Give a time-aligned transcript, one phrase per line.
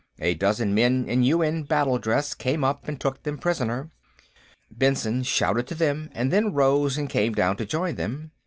[0.17, 3.91] A dozen men in UN battledress came up and took them prisoner.
[4.71, 8.31] Benson shouted to them, and then rose and came down to join them.